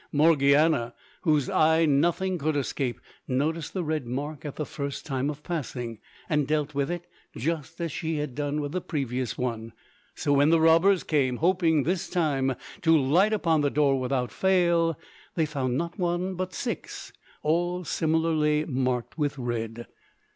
[0.11, 5.43] Morgiana, whose eye nothing could escape, noticed the red mark at the first time of
[5.43, 7.05] passing, and dealt with it
[7.37, 9.73] just as she had done with the previous one.
[10.15, 14.97] So when the robbers came, hoping this time to light upon the door without fail,
[15.35, 17.13] they found not one but six
[17.43, 19.85] all similarly marked with red.